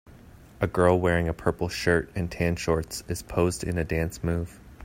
[0.59, 4.59] A girl wearing a purple shirt and tan shorts is posed in a dance move.